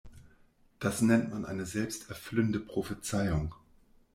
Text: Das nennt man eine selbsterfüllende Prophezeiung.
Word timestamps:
Das 0.79 1.03
nennt 1.03 1.29
man 1.29 1.45
eine 1.45 1.67
selbsterfüllende 1.67 2.59
Prophezeiung. 2.59 3.53